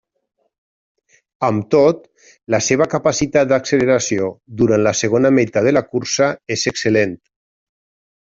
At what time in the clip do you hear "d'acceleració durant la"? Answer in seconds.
3.51-4.95